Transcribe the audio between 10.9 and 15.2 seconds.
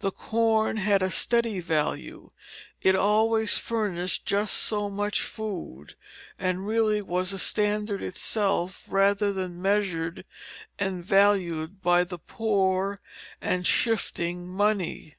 valued by the poor and shifting money.